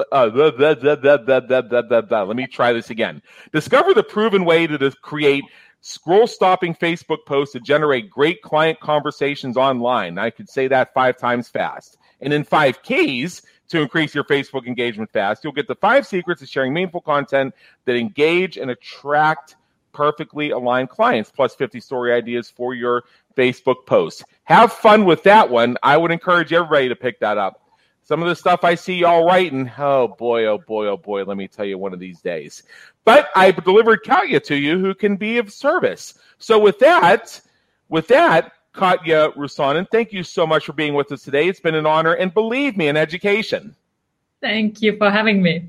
me 2.37 2.47
try 2.47 2.73
this 2.73 2.91
again. 2.91 3.23
Discover 3.53 3.95
the 3.95 4.03
proven 4.03 4.45
way 4.45 4.67
to 4.67 4.91
create 5.03 5.45
scroll 5.81 6.27
stopping 6.27 6.75
Facebook 6.75 7.25
posts 7.27 7.53
to 7.53 7.61
generate 7.61 8.11
great 8.11 8.43
client 8.43 8.81
conversations 8.81 9.57
online. 9.57 10.19
I 10.19 10.31
could 10.31 10.49
say 10.49 10.69
that 10.69 10.95
five 10.95 11.17
times 11.17 11.49
fast. 11.49 11.97
And 12.21 12.33
in 12.33 12.45
five 12.45 12.83
keys 12.83 13.43
to 13.69 13.81
increase 13.81 14.15
your 14.15 14.25
Facebook 14.25 14.67
engagement 14.67 15.11
fast, 15.11 15.45
you'll 15.45 15.53
get 15.53 15.69
the 15.69 15.75
five 15.75 16.07
secrets 16.07 16.43
of 16.43 16.49
sharing 16.49 16.73
meaningful 16.73 17.01
content 17.01 17.55
that 17.85 17.97
engage 17.97 18.57
and 18.57 18.71
attract 18.71 19.57
perfectly 19.93 20.51
aligned 20.51 20.91
clients, 20.91 21.31
plus 21.31 21.55
50 21.55 21.81
story 21.81 22.13
ideas 22.13 22.51
for 22.51 22.75
your 22.75 23.05
Facebook 23.37 23.87
posts. 23.87 24.23
Have 24.45 24.73
fun 24.73 25.05
with 25.05 25.23
that 25.25 25.51
one. 25.51 25.77
I 25.83 25.97
would 25.97 26.11
encourage 26.11 26.53
everybody 26.53 26.89
to 26.89 26.97
pick 26.97 27.21
that 27.21 27.39
up. 27.39 27.63
Some 28.07 28.23
of 28.23 28.29
the 28.29 28.37
stuff 28.37 28.63
I 28.63 28.77
see 28.77 28.99
y'all 28.99 29.27
writing, 29.27 29.69
oh 29.77 30.07
boy, 30.07 30.45
oh 30.47 30.59
boy, 30.59 30.87
oh 30.87 30.97
boy, 30.97 31.25
let 31.25 31.37
me 31.37 31.49
tell 31.49 31.65
you 31.65 31.77
one 31.77 31.93
of 31.93 31.99
these 31.99 32.21
days. 32.21 32.63
But 33.05 33.31
I've 33.35 33.65
delivered 33.65 34.05
Katja 34.05 34.39
to 34.39 34.55
you 34.55 34.79
who 34.79 34.95
can 34.95 35.17
be 35.17 35.39
of 35.39 35.53
service. 35.53 36.15
So 36.39 36.57
with 36.57 36.79
that, 36.79 37.41
with 37.89 38.07
that, 38.07 38.53
Katja 38.73 39.33
Rusanen, 39.37 39.91
thank 39.91 40.13
you 40.13 40.23
so 40.23 40.47
much 40.47 40.67
for 40.67 40.73
being 40.73 40.95
with 40.95 41.11
us 41.11 41.25
today. 41.25 41.49
It's 41.49 41.59
been 41.59 41.75
an 41.75 41.85
honor 41.85 42.13
and 42.13 42.33
believe 42.33 42.77
me, 42.77 42.87
an 42.87 42.97
education. 42.97 43.75
Thank 44.41 44.83
you 44.83 44.97
for 44.97 45.11
having 45.11 45.43
me. 45.43 45.69